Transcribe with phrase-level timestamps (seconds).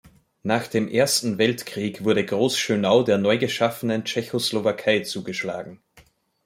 [0.41, 5.79] Nach dem Ersten Weltkrieg wurde Groß Schönau der neu geschaffenen Tschechoslowakei zugeschlagen.